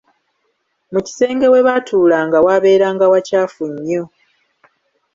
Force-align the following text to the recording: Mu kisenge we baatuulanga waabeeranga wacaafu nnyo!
Mu 0.91 0.99
kisenge 1.05 1.47
we 1.53 1.59
baatuulanga 1.67 2.37
waabeeranga 2.45 3.05
wacaafu 3.13 3.63
nnyo! 3.73 4.03